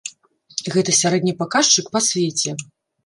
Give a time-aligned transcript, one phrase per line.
[0.75, 2.59] Гэта сярэдні паказчык па свеце.